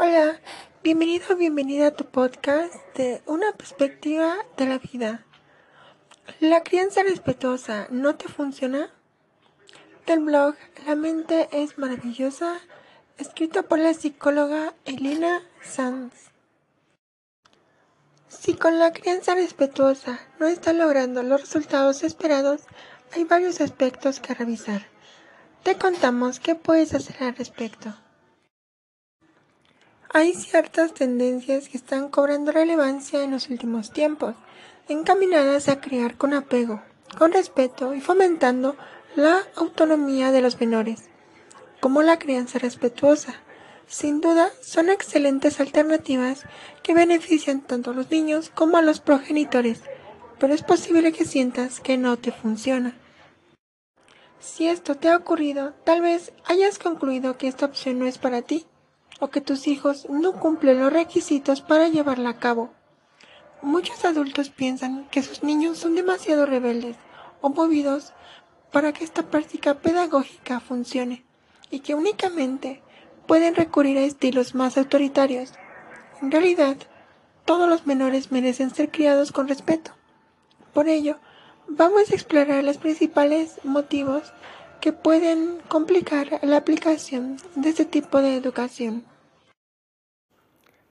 Hola, 0.00 0.40
bienvenido 0.84 1.26
o 1.32 1.36
bienvenida 1.36 1.88
a 1.88 1.90
tu 1.90 2.04
podcast 2.04 2.72
de 2.94 3.20
una 3.26 3.50
perspectiva 3.50 4.36
de 4.56 4.66
la 4.66 4.78
vida. 4.78 5.26
¿La 6.38 6.62
crianza 6.62 7.02
respetuosa 7.02 7.88
no 7.90 8.14
te 8.14 8.28
funciona? 8.28 8.90
Del 10.06 10.20
blog 10.20 10.54
La 10.86 10.94
mente 10.94 11.48
es 11.50 11.78
maravillosa, 11.78 12.60
escrito 13.16 13.64
por 13.64 13.80
la 13.80 13.92
psicóloga 13.92 14.72
Elena 14.84 15.42
Sanz. 15.62 16.14
Si 18.28 18.54
con 18.54 18.78
la 18.78 18.92
crianza 18.92 19.34
respetuosa 19.34 20.20
no 20.38 20.46
estás 20.46 20.76
logrando 20.76 21.24
los 21.24 21.40
resultados 21.40 22.04
esperados, 22.04 22.60
hay 23.16 23.24
varios 23.24 23.60
aspectos 23.60 24.20
que 24.20 24.34
revisar. 24.34 24.82
Te 25.64 25.76
contamos 25.76 26.38
qué 26.38 26.54
puedes 26.54 26.94
hacer 26.94 27.20
al 27.24 27.34
respecto. 27.34 27.96
Hay 30.10 30.32
ciertas 30.32 30.94
tendencias 30.94 31.68
que 31.68 31.76
están 31.76 32.08
cobrando 32.08 32.50
relevancia 32.50 33.22
en 33.22 33.30
los 33.30 33.50
últimos 33.50 33.92
tiempos, 33.92 34.34
encaminadas 34.88 35.68
a 35.68 35.82
criar 35.82 36.16
con 36.16 36.32
apego, 36.32 36.80
con 37.18 37.30
respeto 37.30 37.92
y 37.92 38.00
fomentando 38.00 38.74
la 39.16 39.42
autonomía 39.54 40.32
de 40.32 40.40
los 40.40 40.58
menores, 40.58 41.10
como 41.80 42.00
la 42.00 42.18
crianza 42.18 42.58
respetuosa. 42.58 43.34
Sin 43.86 44.22
duda, 44.22 44.50
son 44.62 44.88
excelentes 44.88 45.60
alternativas 45.60 46.44
que 46.82 46.94
benefician 46.94 47.60
tanto 47.60 47.90
a 47.90 47.94
los 47.94 48.10
niños 48.10 48.50
como 48.54 48.78
a 48.78 48.82
los 48.82 49.00
progenitores, 49.00 49.82
pero 50.38 50.54
es 50.54 50.62
posible 50.62 51.12
que 51.12 51.26
sientas 51.26 51.80
que 51.80 51.98
no 51.98 52.16
te 52.16 52.32
funciona. 52.32 52.96
Si 54.40 54.68
esto 54.68 54.94
te 54.94 55.10
ha 55.10 55.16
ocurrido, 55.18 55.74
tal 55.84 56.00
vez 56.00 56.32
hayas 56.46 56.78
concluido 56.78 57.36
que 57.36 57.46
esta 57.46 57.66
opción 57.66 57.98
no 57.98 58.06
es 58.06 58.16
para 58.16 58.40
ti 58.40 58.66
o 59.20 59.28
que 59.28 59.40
tus 59.40 59.66
hijos 59.66 60.06
no 60.08 60.32
cumplen 60.32 60.80
los 60.80 60.92
requisitos 60.92 61.60
para 61.60 61.88
llevarla 61.88 62.30
a 62.30 62.38
cabo. 62.38 62.70
Muchos 63.62 64.04
adultos 64.04 64.50
piensan 64.50 65.08
que 65.10 65.22
sus 65.22 65.42
niños 65.42 65.78
son 65.78 65.94
demasiado 65.94 66.46
rebeldes 66.46 66.96
o 67.40 67.48
movidos 67.48 68.12
para 68.70 68.92
que 68.92 69.04
esta 69.04 69.24
práctica 69.24 69.74
pedagógica 69.74 70.60
funcione 70.60 71.24
y 71.70 71.80
que 71.80 71.94
únicamente 71.94 72.82
pueden 73.26 73.54
recurrir 73.54 73.98
a 73.98 74.02
estilos 74.02 74.54
más 74.54 74.78
autoritarios. 74.78 75.52
En 76.22 76.30
realidad, 76.30 76.76
todos 77.44 77.68
los 77.68 77.86
menores 77.86 78.30
merecen 78.30 78.74
ser 78.74 78.90
criados 78.90 79.32
con 79.32 79.48
respeto. 79.48 79.92
Por 80.72 80.88
ello, 80.88 81.18
vamos 81.66 82.10
a 82.10 82.14
explorar 82.14 82.62
los 82.62 82.78
principales 82.78 83.60
motivos 83.64 84.32
que 84.80 84.92
pueden 84.92 85.58
complicar 85.68 86.40
la 86.42 86.58
aplicación 86.58 87.36
de 87.56 87.70
este 87.70 87.84
tipo 87.84 88.20
de 88.20 88.36
educación. 88.36 89.04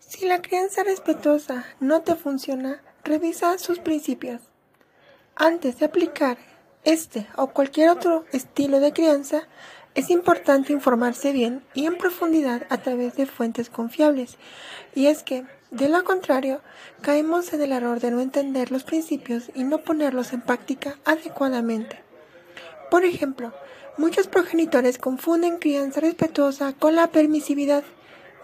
Si 0.08 0.26
la 0.26 0.42
crianza 0.42 0.84
respetuosa 0.84 1.66
no 1.82 2.02
te 2.02 2.16
funciona, 2.16 2.82
revisa 3.04 3.58
sus 3.58 3.80
principios. 3.80 4.42
Antes 5.36 5.80
de 5.80 5.86
aplicar 5.86 6.38
este 6.86 7.28
o 7.36 7.48
cualquier 7.48 7.90
otro 7.90 8.24
estilo 8.32 8.80
de 8.80 8.94
crianza, 8.94 9.50
es 9.96 10.10
importante 10.10 10.72
informarse 10.72 11.34
bien 11.34 11.62
y 11.74 11.88
en 11.88 11.98
profundidad 11.98 12.66
a 12.70 12.78
través 12.78 13.18
de 13.18 13.26
fuentes 13.26 13.70
confiables. 13.70 14.38
Y 14.96 15.08
es 15.08 15.24
que, 15.24 15.46
de 15.72 15.90
lo 15.90 16.02
contrario, 16.06 16.62
caemos 17.02 17.52
en 17.52 17.62
el 17.64 17.74
error 17.74 18.00
de 18.00 18.12
no 18.12 18.22
entender 18.22 18.72
los 18.72 18.86
principios 18.86 19.52
y 19.56 19.66
no 19.66 19.80
ponerlos 19.80 20.32
en 20.32 20.40
práctica 20.40 20.98
adecuadamente. 21.04 22.02
Por 22.90 23.04
ejemplo, 23.04 23.52
Muchos 23.98 24.28
progenitores 24.28 25.00
confunden 25.00 25.58
crianza 25.58 26.02
respetuosa 26.02 26.74
con 26.74 26.96
la 26.96 27.08
permisividad 27.08 27.84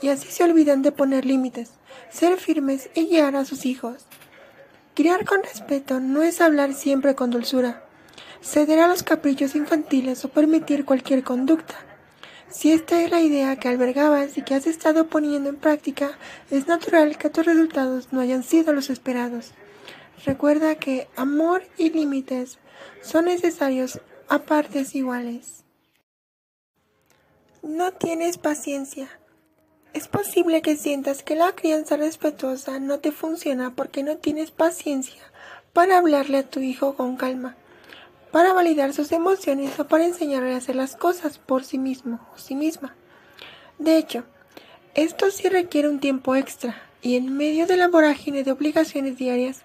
y 0.01 0.09
así 0.09 0.29
se 0.29 0.43
olvidan 0.43 0.81
de 0.81 0.91
poner 0.91 1.25
límites, 1.25 1.71
ser 2.09 2.37
firmes 2.37 2.89
y 2.95 3.07
guiar 3.07 3.35
a 3.35 3.45
sus 3.45 3.65
hijos. 3.65 4.05
Criar 4.95 5.25
con 5.25 5.41
respeto 5.41 5.99
no 5.99 6.21
es 6.23 6.41
hablar 6.41 6.73
siempre 6.73 7.15
con 7.15 7.31
dulzura, 7.31 7.83
ceder 8.41 8.79
a 8.79 8.87
los 8.87 9.03
caprichos 9.03 9.55
infantiles 9.55 10.23
o 10.25 10.29
permitir 10.29 10.85
cualquier 10.85 11.23
conducta. 11.23 11.75
Si 12.49 12.71
esta 12.71 13.01
es 13.01 13.09
la 13.09 13.19
idea 13.19 13.55
que 13.55 13.67
albergabas 13.67 14.37
y 14.37 14.43
que 14.43 14.53
has 14.53 14.67
estado 14.67 15.07
poniendo 15.07 15.49
en 15.49 15.55
práctica, 15.55 16.11
es 16.51 16.67
natural 16.67 17.17
que 17.17 17.31
tus 17.31 17.45
resultados 17.45 18.13
no 18.13 18.19
hayan 18.19 18.43
sido 18.43 18.73
los 18.73 18.91
esperados. 18.91 19.53
Recuerda 20.23 20.75
que 20.75 21.07
amor 21.15 21.63
y 21.77 21.89
límites 21.89 22.59
son 23.01 23.25
necesarios 23.25 23.99
a 24.29 24.39
partes 24.39 24.93
iguales. 24.93 25.63
No 27.63 27.91
tienes 27.93 28.37
paciencia. 28.37 29.09
Es 29.93 30.07
posible 30.07 30.61
que 30.61 30.75
sientas 30.75 31.23
que 31.23 31.35
la 31.35 31.53
crianza 31.53 31.97
respetuosa 31.97 32.79
no 32.79 32.99
te 32.99 33.11
funciona 33.11 33.75
porque 33.75 34.03
no 34.03 34.17
tienes 34.17 34.51
paciencia 34.51 35.21
para 35.71 35.97
hablarle 35.97 36.39
a 36.39 36.49
tu 36.49 36.59
hijo 36.59 36.95
con 36.95 37.15
calma, 37.15 37.55
para 38.31 38.53
validar 38.53 38.93
sus 38.93 39.11
emociones 39.11 39.79
o 39.79 39.87
para 39.87 40.05
enseñarle 40.05 40.53
a 40.53 40.57
hacer 40.57 40.75
las 40.75 40.95
cosas 40.95 41.37
por 41.37 41.63
sí 41.63 41.77
mismo 41.77 42.19
o 42.35 42.37
sí 42.37 42.55
misma. 42.55 42.95
De 43.77 43.97
hecho, 43.97 44.23
esto 44.95 45.29
sí 45.31 45.47
requiere 45.47 45.89
un 45.89 45.99
tiempo 45.99 46.35
extra 46.35 46.81
y 47.01 47.15
en 47.15 47.35
medio 47.35 47.67
de 47.67 47.77
la 47.77 47.87
vorágine 47.87 48.43
de 48.43 48.51
obligaciones 48.51 49.17
diarias 49.17 49.61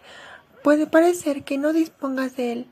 puede 0.63 0.87
parecer 0.87 1.45
que 1.45 1.59
no 1.59 1.73
dispongas 1.73 2.37
de 2.37 2.53
él 2.53 2.67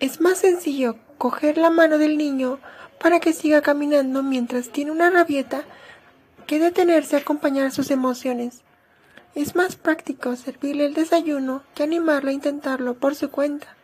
es 0.00 0.20
más 0.20 0.38
sencillo 0.38 0.96
coger 1.18 1.56
la 1.56 1.70
mano 1.70 1.98
del 1.98 2.18
niño 2.18 2.58
para 3.00 3.20
que 3.20 3.32
siga 3.32 3.62
caminando 3.62 4.22
mientras 4.22 4.70
tiene 4.70 4.90
una 4.90 5.08
rabieta 5.08 5.64
que 6.46 6.58
detenerse 6.58 7.16
a 7.16 7.20
acompañar 7.20 7.72
sus 7.72 7.90
emociones. 7.90 8.62
Es 9.34 9.54
más 9.54 9.76
práctico 9.76 10.36
servirle 10.36 10.86
el 10.86 10.94
desayuno 10.94 11.62
que 11.74 11.82
animarlo 11.82 12.30
a 12.30 12.34
intentarlo 12.34 12.94
por 12.94 13.14
su 13.14 13.30
cuenta. 13.30 13.76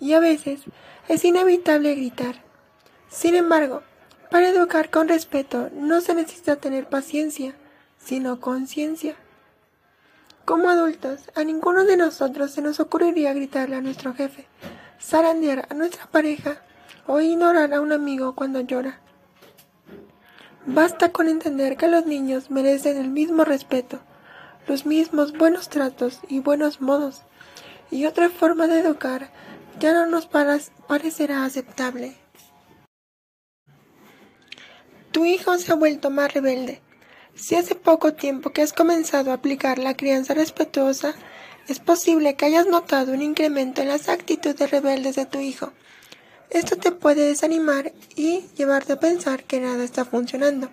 Y 0.00 0.12
a 0.12 0.20
veces 0.20 0.60
es 1.08 1.24
inevitable 1.24 1.94
gritar. 1.94 2.42
Sin 3.08 3.34
embargo, 3.34 3.82
para 4.30 4.48
educar 4.48 4.90
con 4.90 5.08
respeto 5.08 5.70
no 5.72 6.00
se 6.00 6.14
necesita 6.14 6.56
tener 6.56 6.88
paciencia, 6.88 7.54
sino 7.98 8.40
conciencia. 8.40 9.14
Como 10.44 10.68
adultos, 10.68 11.20
a 11.34 11.44
ninguno 11.44 11.84
de 11.84 11.96
nosotros 11.96 12.50
se 12.50 12.60
nos 12.60 12.80
ocurriría 12.80 13.32
gritarle 13.32 13.76
a 13.76 13.80
nuestro 13.80 14.12
jefe, 14.12 14.46
zarandear 15.00 15.66
a 15.70 15.74
nuestra 15.74 16.06
pareja 16.06 16.58
o 17.06 17.20
ignorar 17.20 17.72
a 17.72 17.80
un 17.80 17.92
amigo 17.92 18.34
cuando 18.34 18.60
llora. 18.60 19.00
Basta 20.66 21.12
con 21.12 21.28
entender 21.28 21.76
que 21.76 21.88
los 21.88 22.06
niños 22.06 22.50
merecen 22.50 22.96
el 22.96 23.08
mismo 23.08 23.44
respeto, 23.44 24.00
los 24.66 24.86
mismos 24.86 25.36
buenos 25.36 25.68
tratos 25.68 26.20
y 26.26 26.40
buenos 26.40 26.80
modos, 26.80 27.22
y 27.90 28.06
otra 28.06 28.30
forma 28.30 28.66
de 28.66 28.80
educar 28.80 29.30
ya 29.78 29.92
no 29.92 30.06
nos 30.06 30.26
parecerá 30.26 31.44
aceptable. 31.44 32.16
Tu 35.12 35.26
hijo 35.26 35.58
se 35.58 35.72
ha 35.72 35.74
vuelto 35.76 36.10
más 36.10 36.32
rebelde. 36.32 36.80
Si 37.34 37.56
hace 37.56 37.74
poco 37.74 38.14
tiempo 38.14 38.50
que 38.50 38.62
has 38.62 38.72
comenzado 38.72 39.30
a 39.30 39.34
aplicar 39.34 39.78
la 39.78 39.94
crianza 39.94 40.32
respetuosa, 40.32 41.14
es 41.68 41.78
posible 41.78 42.36
que 42.36 42.46
hayas 42.46 42.66
notado 42.66 43.12
un 43.12 43.22
incremento 43.22 43.82
en 43.82 43.88
las 43.88 44.08
actitudes 44.08 44.70
rebeldes 44.70 45.16
de 45.16 45.26
tu 45.26 45.40
hijo. 45.40 45.72
Esto 46.50 46.76
te 46.76 46.92
puede 46.92 47.26
desanimar 47.26 47.92
y 48.14 48.42
llevarte 48.56 48.92
a 48.92 49.00
pensar 49.00 49.44
que 49.44 49.60
nada 49.60 49.82
está 49.82 50.04
funcionando. 50.04 50.70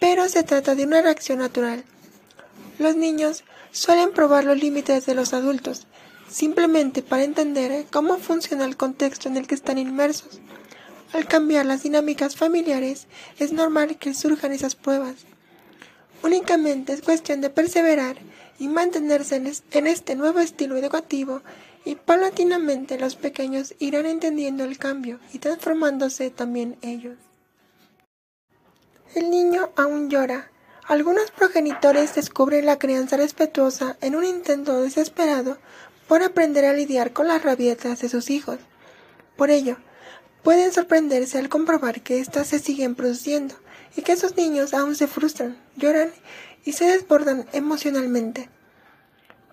Pero 0.00 0.28
se 0.28 0.42
trata 0.42 0.74
de 0.74 0.84
una 0.84 1.00
reacción 1.02 1.38
natural. 1.38 1.84
Los 2.78 2.96
niños 2.96 3.44
suelen 3.70 4.12
probar 4.12 4.44
los 4.44 4.58
límites 4.58 5.06
de 5.06 5.14
los 5.14 5.32
adultos, 5.32 5.86
simplemente 6.28 7.02
para 7.02 7.24
entender 7.24 7.86
cómo 7.90 8.18
funciona 8.18 8.64
el 8.64 8.76
contexto 8.76 9.28
en 9.28 9.36
el 9.36 9.46
que 9.46 9.54
están 9.54 9.78
inmersos. 9.78 10.40
Al 11.12 11.26
cambiar 11.26 11.64
las 11.66 11.82
dinámicas 11.82 12.36
familiares, 12.36 13.06
es 13.38 13.52
normal 13.52 13.96
que 13.96 14.12
surjan 14.12 14.52
esas 14.52 14.74
pruebas. 14.74 15.14
Únicamente 16.22 16.92
es 16.92 17.02
cuestión 17.02 17.40
de 17.40 17.50
perseverar 17.50 18.16
y 18.58 18.68
mantenerse 18.68 19.36
en 19.36 19.86
este 19.86 20.16
nuevo 20.16 20.40
estilo 20.40 20.76
educativo 20.76 21.42
y 21.86 21.94
paulatinamente 21.94 22.98
los 22.98 23.14
pequeños 23.14 23.74
irán 23.78 24.06
entendiendo 24.06 24.64
el 24.64 24.76
cambio 24.76 25.20
y 25.32 25.38
transformándose 25.38 26.30
también 26.30 26.76
ellos. 26.82 27.16
El 29.14 29.30
niño 29.30 29.70
aún 29.76 30.10
llora. 30.10 30.50
Algunos 30.88 31.30
progenitores 31.30 32.14
descubren 32.16 32.66
la 32.66 32.78
crianza 32.78 33.16
respetuosa 33.16 33.96
en 34.00 34.16
un 34.16 34.24
intento 34.24 34.82
desesperado 34.82 35.58
por 36.08 36.24
aprender 36.24 36.64
a 36.64 36.72
lidiar 36.72 37.12
con 37.12 37.28
las 37.28 37.44
rabietas 37.44 38.00
de 38.00 38.08
sus 38.08 38.30
hijos. 38.30 38.58
Por 39.36 39.50
ello, 39.50 39.76
pueden 40.42 40.72
sorprenderse 40.72 41.38
al 41.38 41.48
comprobar 41.48 42.02
que 42.02 42.18
éstas 42.18 42.48
se 42.48 42.58
siguen 42.58 42.96
produciendo 42.96 43.54
y 43.96 44.02
que 44.02 44.16
sus 44.16 44.36
niños 44.36 44.74
aún 44.74 44.96
se 44.96 45.06
frustran, 45.06 45.56
lloran 45.76 46.10
y 46.64 46.72
se 46.72 46.86
desbordan 46.86 47.46
emocionalmente. 47.52 48.50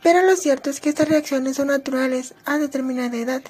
Pero 0.03 0.21
lo 0.21 0.35
cierto 0.35 0.69
es 0.69 0.81
que 0.81 0.89
estas 0.89 1.07
reacciones 1.07 1.55
son 1.55 1.67
naturales 1.67 2.35
a 2.44 2.57
determinada 2.57 3.15
edad 3.15 3.41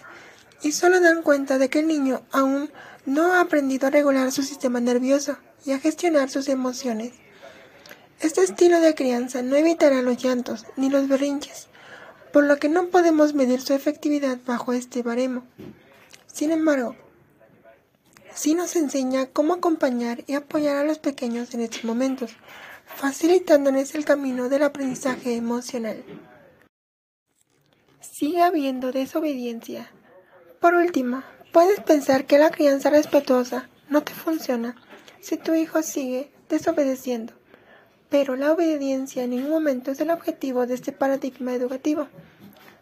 y 0.61 0.71
solo 0.71 1.01
dan 1.01 1.23
cuenta 1.23 1.57
de 1.57 1.69
que 1.69 1.79
el 1.79 1.87
niño 1.87 2.21
aún 2.31 2.71
no 3.05 3.33
ha 3.33 3.41
aprendido 3.41 3.87
a 3.87 3.89
regular 3.89 4.31
su 4.31 4.43
sistema 4.43 4.79
nervioso 4.79 5.37
y 5.65 5.71
a 5.71 5.79
gestionar 5.79 6.29
sus 6.29 6.47
emociones. 6.47 7.13
Este 8.19 8.41
estilo 8.41 8.79
de 8.79 8.95
crianza 8.95 9.41
no 9.41 9.55
evitará 9.55 10.01
los 10.01 10.23
llantos 10.23 10.65
ni 10.77 10.89
los 10.89 11.07
berrinches, 11.07 11.67
por 12.31 12.45
lo 12.45 12.57
que 12.57 12.69
no 12.69 12.87
podemos 12.87 13.33
medir 13.33 13.59
su 13.59 13.73
efectividad 13.73 14.37
bajo 14.45 14.73
este 14.73 15.01
baremo. 15.01 15.43
Sin 16.27 16.51
embargo, 16.51 16.95
sí 18.33 18.53
nos 18.53 18.75
enseña 18.75 19.25
cómo 19.25 19.55
acompañar 19.55 20.23
y 20.27 20.35
apoyar 20.35 20.77
a 20.77 20.83
los 20.83 20.99
pequeños 20.99 21.53
en 21.53 21.61
estos 21.61 21.83
momentos, 21.83 22.31
facilitándoles 22.85 23.95
el 23.95 24.05
camino 24.05 24.49
del 24.49 24.63
aprendizaje 24.63 25.35
emocional. 25.35 26.03
Sigue 28.03 28.43
habiendo 28.43 28.91
desobediencia. 28.91 29.89
Por 30.59 30.75
último, 30.75 31.23
puedes 31.51 31.79
pensar 31.79 32.25
que 32.25 32.37
la 32.37 32.51
crianza 32.51 32.91
respetuosa 32.91 33.67
no 33.89 34.03
te 34.03 34.13
funciona 34.13 34.75
si 35.19 35.37
tu 35.37 35.55
hijo 35.55 35.81
sigue 35.81 36.31
desobedeciendo 36.49 37.33
pero 38.13 38.35
la 38.35 38.51
obediencia 38.51 39.23
en 39.23 39.31
ningún 39.31 39.49
momento 39.49 39.89
es 39.89 39.99
el 39.99 40.11
objetivo 40.11 40.67
de 40.67 40.75
este 40.75 40.91
paradigma 40.91 41.55
educativo. 41.55 42.07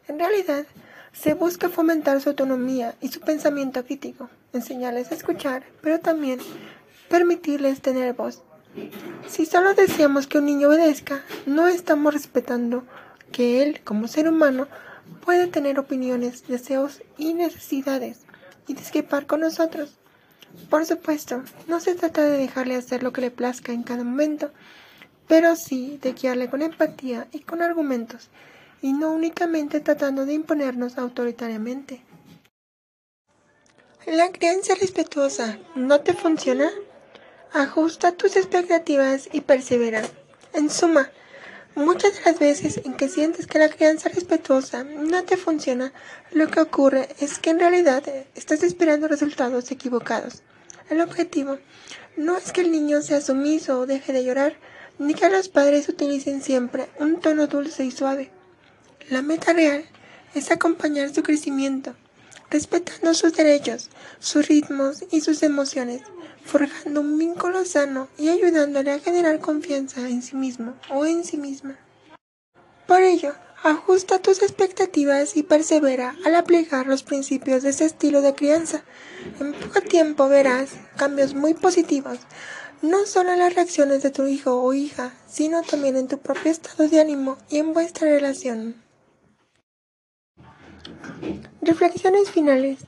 En 0.09 0.19
realidad, 0.19 0.65
se 1.13 1.35
busca 1.35 1.69
fomentar 1.69 2.19
su 2.19 2.27
autonomía 2.27 2.95
y 2.99 3.07
su 3.07 3.21
pensamiento 3.21 3.85
crítico, 3.85 4.29
enseñarles 4.51 5.09
a 5.09 5.15
escuchar, 5.15 5.63
pero 5.79 6.01
también 6.01 6.41
permitirles 7.07 7.79
tener 7.79 8.13
voz. 8.13 8.43
Si 9.25 9.45
solo 9.45 9.73
deseamos 9.73 10.27
que 10.27 10.39
un 10.39 10.47
niño 10.47 10.67
obedezca, 10.67 11.23
no 11.45 11.69
estamos 11.69 12.13
respetando 12.13 12.83
que 13.31 13.63
él, 13.63 13.79
como 13.85 14.09
ser 14.09 14.27
humano, 14.27 14.67
puede 15.23 15.47
tener 15.47 15.79
opiniones, 15.79 16.47
deseos 16.47 17.01
y 17.17 17.33
necesidades 17.33 18.19
y 18.67 18.73
discrepar 18.73 19.27
con 19.27 19.41
nosotros. 19.41 19.97
Por 20.69 20.85
supuesto, 20.85 21.43
no 21.67 21.79
se 21.79 21.95
trata 21.95 22.23
de 22.23 22.37
dejarle 22.37 22.75
hacer 22.75 23.03
lo 23.03 23.13
que 23.13 23.21
le 23.21 23.31
plazca 23.31 23.71
en 23.71 23.83
cada 23.83 24.03
momento, 24.03 24.51
pero 25.27 25.55
sí 25.55 25.97
de 26.01 26.13
guiarle 26.13 26.49
con 26.49 26.61
empatía 26.61 27.27
y 27.31 27.39
con 27.39 27.61
argumentos, 27.61 28.29
y 28.81 28.93
no 28.93 29.11
únicamente 29.11 29.79
tratando 29.79 30.25
de 30.25 30.33
imponernos 30.33 30.97
autoritariamente. 30.97 32.03
La 34.07 34.31
crianza 34.31 34.73
respetuosa 34.75 35.59
no 35.75 36.01
te 36.01 36.13
funciona. 36.13 36.69
Ajusta 37.53 38.13
tus 38.13 38.35
expectativas 38.35 39.29
y 39.31 39.41
persevera. 39.41 40.01
En 40.53 40.69
suma, 40.69 41.11
muchas 41.75 42.15
de 42.15 42.21
las 42.25 42.39
veces 42.39 42.81
en 42.83 42.93
que 42.95 43.09
sientes 43.09 43.47
que 43.47 43.59
la 43.59 43.69
crianza 43.69 44.09
respetuosa 44.09 44.83
no 44.83 45.23
te 45.23 45.37
funciona, 45.37 45.93
lo 46.31 46.47
que 46.47 46.59
ocurre 46.59 47.09
es 47.19 47.39
que 47.39 47.49
en 47.49 47.59
realidad 47.59 48.03
estás 48.35 48.63
esperando 48.63 49.07
resultados 49.07 49.71
equivocados. 49.71 50.41
El 50.89 51.01
objetivo 51.01 51.57
no 52.17 52.37
es 52.37 52.51
que 52.51 52.61
el 52.61 52.71
niño 52.71 53.01
sea 53.01 53.21
sumiso 53.21 53.79
o 53.79 53.85
deje 53.85 54.13
de 54.13 54.23
llorar, 54.23 54.55
ni 54.99 55.13
que 55.13 55.29
los 55.29 55.49
padres 55.49 55.89
utilicen 55.89 56.41
siempre 56.41 56.89
un 56.99 57.19
tono 57.19 57.47
dulce 57.47 57.85
y 57.85 57.91
suave. 57.91 58.31
La 59.09 59.21
meta 59.21 59.53
real 59.53 59.85
es 60.35 60.51
acompañar 60.51 61.13
su 61.13 61.23
crecimiento, 61.23 61.95
respetando 62.49 63.13
sus 63.13 63.33
derechos, 63.33 63.89
sus 64.19 64.47
ritmos 64.47 65.03
y 65.11 65.21
sus 65.21 65.41
emociones, 65.43 66.01
forjando 66.45 67.01
un 67.01 67.17
vínculo 67.17 67.65
sano 67.65 68.07
y 68.17 68.29
ayudándole 68.29 68.91
a 68.91 68.99
generar 68.99 69.39
confianza 69.39 70.07
en 70.09 70.21
sí 70.21 70.35
mismo 70.35 70.73
o 70.89 71.05
en 71.05 71.23
sí 71.23 71.37
misma. 71.37 71.77
Por 72.87 73.01
ello, 73.01 73.33
ajusta 73.63 74.19
tus 74.19 74.41
expectativas 74.41 75.37
y 75.37 75.43
persevera 75.43 76.15
al 76.25 76.35
aplicar 76.35 76.87
los 76.87 77.03
principios 77.03 77.63
de 77.63 77.69
ese 77.69 77.85
estilo 77.85 78.21
de 78.21 78.35
crianza. 78.35 78.83
En 79.39 79.53
poco 79.53 79.81
tiempo 79.81 80.27
verás 80.27 80.71
cambios 80.97 81.33
muy 81.35 81.53
positivos, 81.53 82.19
no 82.81 83.05
solo 83.05 83.31
en 83.31 83.39
las 83.39 83.55
reacciones 83.55 84.01
de 84.03 84.09
tu 84.09 84.25
hijo 84.25 84.61
o 84.61 84.73
hija, 84.73 85.13
sino 85.27 85.61
también 85.61 85.95
en 85.95 86.07
tu 86.07 86.17
propio 86.17 86.51
estado 86.51 86.87
de 86.87 86.99
ánimo 86.99 87.37
y 87.49 87.59
en 87.59 87.73
vuestra 87.73 88.09
relación. 88.09 88.75
Reflexiones 91.61 92.31
finales. 92.31 92.79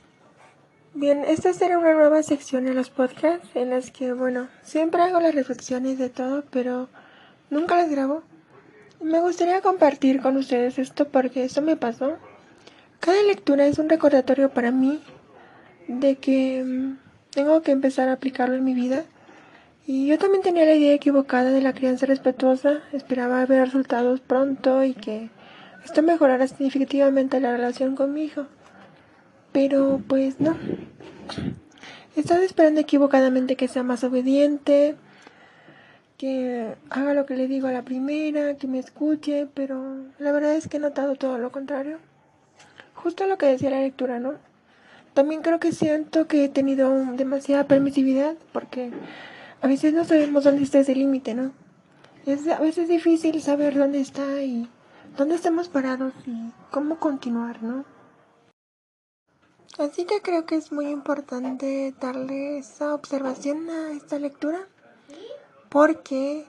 Bien, 0.96 1.24
esta 1.26 1.52
será 1.52 1.76
una 1.76 1.92
nueva 1.92 2.22
sección 2.22 2.68
en 2.68 2.76
los 2.76 2.88
podcasts 2.88 3.48
en 3.56 3.70
las 3.70 3.90
que, 3.90 4.12
bueno, 4.12 4.46
siempre 4.62 5.02
hago 5.02 5.18
las 5.18 5.34
reflexiones 5.34 5.98
de 5.98 6.08
todo, 6.08 6.44
pero 6.52 6.88
nunca 7.50 7.76
las 7.76 7.90
grabo. 7.90 8.22
Me 9.00 9.20
gustaría 9.20 9.60
compartir 9.60 10.22
con 10.22 10.36
ustedes 10.36 10.78
esto 10.78 11.08
porque 11.08 11.42
eso 11.42 11.62
me 11.62 11.76
pasó. 11.76 12.16
Cada 13.00 13.20
lectura 13.24 13.66
es 13.66 13.80
un 13.80 13.88
recordatorio 13.88 14.50
para 14.50 14.70
mí 14.70 15.02
de 15.88 16.14
que 16.14 16.62
mm, 16.64 16.98
tengo 17.30 17.60
que 17.62 17.72
empezar 17.72 18.08
a 18.08 18.12
aplicarlo 18.12 18.54
en 18.54 18.62
mi 18.62 18.74
vida 18.74 19.02
y 19.88 20.06
yo 20.06 20.16
también 20.16 20.44
tenía 20.44 20.64
la 20.64 20.76
idea 20.76 20.94
equivocada 20.94 21.50
de 21.50 21.60
la 21.60 21.72
crianza 21.72 22.06
respetuosa, 22.06 22.82
esperaba 22.92 23.44
ver 23.46 23.64
resultados 23.64 24.20
pronto 24.20 24.84
y 24.84 24.94
que 24.94 25.28
esto 25.84 26.04
mejorara 26.04 26.46
significativamente 26.46 27.40
la 27.40 27.50
relación 27.50 27.96
con 27.96 28.14
mi 28.14 28.22
hijo. 28.26 28.46
Pero 29.54 30.02
pues 30.08 30.40
no. 30.40 30.56
Estaba 32.16 32.42
esperando 32.42 32.80
equivocadamente 32.80 33.54
que 33.54 33.68
sea 33.68 33.84
más 33.84 34.02
obediente, 34.02 34.96
que 36.18 36.74
haga 36.90 37.14
lo 37.14 37.24
que 37.24 37.36
le 37.36 37.46
digo 37.46 37.68
a 37.68 37.72
la 37.72 37.82
primera, 37.82 38.56
que 38.56 38.66
me 38.66 38.80
escuche, 38.80 39.46
pero 39.54 39.98
la 40.18 40.32
verdad 40.32 40.56
es 40.56 40.66
que 40.66 40.78
he 40.78 40.80
notado 40.80 41.14
todo 41.14 41.38
lo 41.38 41.52
contrario. 41.52 41.98
Justo 42.94 43.28
lo 43.28 43.38
que 43.38 43.46
decía 43.46 43.70
la 43.70 43.80
lectura, 43.80 44.18
¿no? 44.18 44.34
También 45.14 45.40
creo 45.40 45.60
que 45.60 45.70
siento 45.70 46.26
que 46.26 46.46
he 46.46 46.48
tenido 46.48 46.92
demasiada 47.12 47.68
permisividad 47.68 48.34
porque 48.52 48.90
a 49.62 49.68
veces 49.68 49.94
no 49.94 50.04
sabemos 50.04 50.42
dónde 50.42 50.64
está 50.64 50.80
ese 50.80 50.96
límite, 50.96 51.32
¿no? 51.34 51.52
Es 52.26 52.48
a 52.48 52.58
veces 52.58 52.88
difícil 52.88 53.40
saber 53.40 53.78
dónde 53.78 54.00
está 54.00 54.42
y 54.42 54.68
dónde 55.16 55.36
estamos 55.36 55.68
parados 55.68 56.12
y 56.26 56.50
cómo 56.72 56.98
continuar, 56.98 57.62
¿no? 57.62 57.93
Así 59.78 60.04
que 60.04 60.22
creo 60.22 60.46
que 60.46 60.54
es 60.56 60.70
muy 60.70 60.86
importante 60.86 61.94
darle 62.00 62.58
esa 62.58 62.94
observación 62.94 63.68
a 63.70 63.90
esta 63.90 64.18
lectura 64.18 64.60
porque 65.68 66.46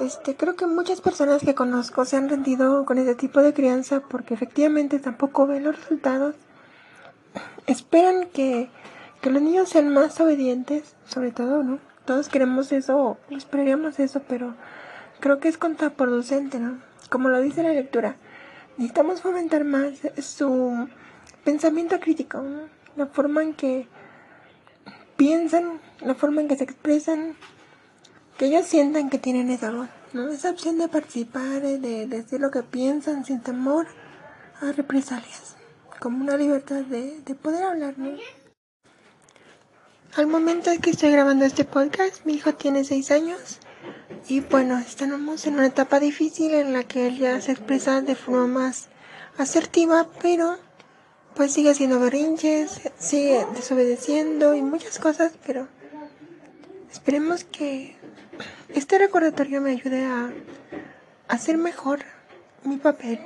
este 0.00 0.36
creo 0.36 0.54
que 0.54 0.66
muchas 0.66 1.00
personas 1.00 1.42
que 1.42 1.56
conozco 1.56 2.04
se 2.04 2.16
han 2.16 2.28
rendido 2.28 2.84
con 2.84 2.98
ese 2.98 3.16
tipo 3.16 3.42
de 3.42 3.52
crianza 3.52 4.00
porque 4.08 4.34
efectivamente 4.34 5.00
tampoco 5.00 5.46
ven 5.46 5.64
los 5.64 5.76
resultados. 5.76 6.36
Esperan 7.66 8.28
que, 8.32 8.70
que 9.20 9.30
los 9.30 9.42
niños 9.42 9.68
sean 9.68 9.92
más 9.92 10.20
obedientes, 10.20 10.94
sobre 11.06 11.32
todo, 11.32 11.62
¿no? 11.64 11.80
Todos 12.04 12.28
queremos 12.28 12.70
eso, 12.70 13.16
esperaríamos 13.30 13.98
eso, 13.98 14.22
pero 14.28 14.54
creo 15.18 15.40
que 15.40 15.48
es 15.48 15.58
contraproducente, 15.58 16.60
¿no? 16.60 16.78
Como 17.10 17.28
lo 17.28 17.40
dice 17.40 17.62
la 17.62 17.72
lectura, 17.72 18.16
necesitamos 18.76 19.22
fomentar 19.22 19.64
más 19.64 19.94
su 20.18 20.88
pensamiento 21.44 22.00
crítico, 22.00 22.42
la 22.96 23.06
forma 23.06 23.42
en 23.42 23.54
que 23.54 23.88
piensan, 25.16 25.80
la 26.00 26.14
forma 26.14 26.40
en 26.40 26.48
que 26.48 26.56
se 26.56 26.64
expresan, 26.64 27.36
que 28.38 28.46
ellos 28.46 28.66
sientan 28.66 29.10
que 29.10 29.18
tienen 29.18 29.50
esa 29.50 29.70
voz, 29.70 29.88
¿no? 30.12 30.28
Esa 30.28 30.50
opción 30.50 30.78
de 30.78 30.88
participar, 30.88 31.60
de, 31.60 32.06
decir 32.06 32.40
lo 32.40 32.50
que 32.50 32.62
piensan 32.62 33.24
sin 33.24 33.40
temor 33.40 33.86
a 34.60 34.72
represalias, 34.72 35.56
como 36.00 36.22
una 36.22 36.36
libertad 36.36 36.82
de, 36.82 37.20
de 37.20 37.34
poder 37.34 37.62
hablar, 37.64 37.98
¿no? 37.98 38.16
Al 40.16 40.26
momento 40.28 40.70
en 40.70 40.80
que 40.80 40.90
estoy 40.90 41.10
grabando 41.10 41.44
este 41.44 41.64
podcast, 41.64 42.24
mi 42.24 42.34
hijo 42.34 42.54
tiene 42.54 42.84
6 42.84 43.10
años 43.10 43.58
y 44.28 44.40
bueno, 44.40 44.78
estamos 44.78 45.46
en 45.46 45.54
una 45.54 45.66
etapa 45.66 46.00
difícil 46.00 46.54
en 46.54 46.72
la 46.72 46.84
que 46.84 47.08
él 47.08 47.18
ya 47.18 47.40
se 47.40 47.52
expresa 47.52 48.00
de 48.00 48.14
forma 48.14 48.46
más 48.46 48.88
asertiva, 49.36 50.08
pero 50.22 50.56
pues 51.34 51.52
sigue 51.52 51.70
haciendo 51.70 51.98
berrinches, 51.98 52.80
sigue 52.98 53.44
desobedeciendo 53.54 54.54
y 54.54 54.62
muchas 54.62 54.98
cosas, 54.98 55.32
pero 55.44 55.66
esperemos 56.90 57.44
que 57.44 57.96
este 58.74 58.98
recordatorio 58.98 59.60
me 59.60 59.72
ayude 59.72 60.04
a 60.04 60.32
hacer 61.28 61.56
mejor 61.56 62.00
mi 62.62 62.76
papel. 62.76 63.20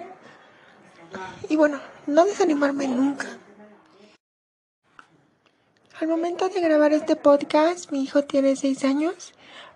Y 1.49 1.57
bueno, 1.57 1.81
no 2.07 2.25
desanimarme 2.25 2.89
nunca. 2.89 3.27
Al 6.01 6.09
momento 6.09 6.49
de 6.49 6.61
grabar 6.61 6.93
este 6.93 7.17
podcast, 7.17 7.91
mi 7.91 8.03
hijo 8.05 8.23
tiene 8.23 8.55
seis 8.57 8.85
años, 8.85 9.35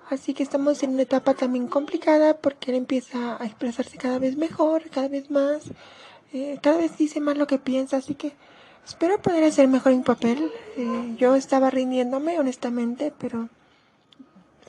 así 0.09 0.35
que 0.35 0.43
estamos 0.43 0.83
en 0.83 0.91
una 0.91 1.03
etapa 1.03 1.35
también 1.35 1.67
complicada 1.67 2.35
porque 2.39 2.71
él 2.71 2.77
empieza 2.77 3.37
a 3.43 3.45
expresarse 3.45 3.99
cada 3.99 4.19
vez 4.19 4.37
mejor, 4.37 4.89
cada 4.91 5.09
vez 5.09 5.31
más, 5.31 5.65
eh, 6.33 6.59
cada 6.63 6.79
vez 6.79 6.97
dice 6.97 7.21
más 7.21 7.37
lo 7.37 7.47
que 7.47 7.59
piensa, 7.59 7.99
así 7.99 8.15
que 8.15 8.33
espero 8.87 9.21
poder 9.21 9.45
hacer 9.45 9.69
mejor 9.69 9.95
mi 9.95 10.03
papel. 10.03 10.51
Eh, 10.77 11.17
yo 11.19 11.35
estaba 11.35 11.71
rindiéndome, 11.71 12.39
honestamente, 12.39 13.13
pero 13.19 13.49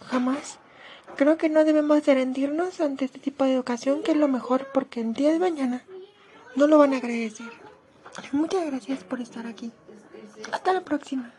jamás. 0.09 0.59
Creo 1.15 1.37
que 1.37 1.49
no 1.49 1.63
debemos 1.63 2.03
de 2.03 2.15
rendirnos 2.15 2.81
ante 2.81 3.05
este 3.05 3.19
tipo 3.19 3.43
de 3.43 3.53
educación, 3.53 4.03
que 4.03 4.11
es 4.11 4.17
lo 4.17 4.27
mejor, 4.27 4.67
porque 4.73 5.01
el 5.01 5.13
día 5.13 5.31
de 5.31 5.39
mañana 5.39 5.83
no 6.55 6.67
lo 6.67 6.77
van 6.77 6.93
a 6.93 6.97
agradecer. 6.97 7.51
Muchas 8.31 8.65
gracias 8.65 9.03
por 9.03 9.21
estar 9.21 9.45
aquí. 9.47 9.71
Hasta 10.51 10.73
la 10.73 10.81
próxima. 10.81 11.31